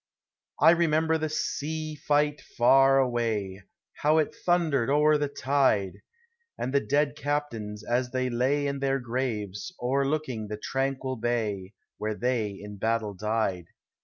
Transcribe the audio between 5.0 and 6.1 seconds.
the tide!